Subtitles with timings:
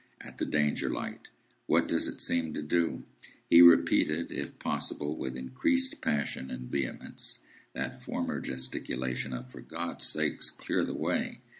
[0.19, 1.29] "At the Danger light."
[1.67, 3.03] "What does it seem to do?"
[3.51, 7.41] He repeated, if possible with increased passion and vehemence,
[7.73, 11.41] that former gesticulation of, "For God's sake, clear the way!"